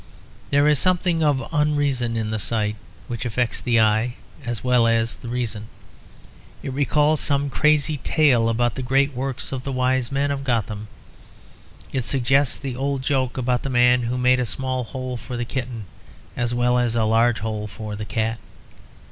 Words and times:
There 0.49 0.67
is 0.67 0.79
something 0.79 1.21
of 1.21 1.47
unreason 1.51 2.17
in 2.17 2.31
the 2.31 2.39
sight 2.39 2.75
which 3.07 3.23
affects 3.23 3.61
the 3.61 3.79
eye 3.79 4.15
as 4.43 4.63
well 4.63 4.87
as 4.87 5.15
the 5.17 5.27
reason. 5.27 5.67
It 6.63 6.73
recalls 6.73 7.21
some 7.21 7.51
crazy 7.51 7.97
tale 7.97 8.49
about 8.49 8.73
the 8.73 8.81
great 8.81 9.13
works 9.13 9.51
of 9.51 9.63
the 9.63 9.71
Wise 9.71 10.11
Men 10.11 10.31
of 10.31 10.43
Gotham. 10.43 10.87
It 11.93 12.03
suggests 12.03 12.57
the 12.57 12.75
old 12.75 13.03
joke 13.03 13.37
about 13.37 13.61
the 13.61 13.69
man 13.69 14.01
who 14.01 14.17
made 14.17 14.39
a 14.39 14.45
small 14.47 14.85
hole 14.85 15.17
for 15.17 15.37
the 15.37 15.45
kitten 15.45 15.85
as 16.35 16.51
well 16.51 16.79
as 16.79 16.95
a 16.95 17.03
large 17.03 17.41
hole 17.41 17.67
for 17.67 17.95
the 17.95 18.03
cat. 18.03 18.39